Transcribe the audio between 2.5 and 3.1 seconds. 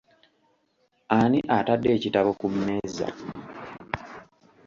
mmeeza?